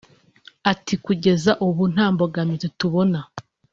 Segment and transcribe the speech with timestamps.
[0.71, 3.19] Ati “Kugeza ubu nta mbogamizi tubona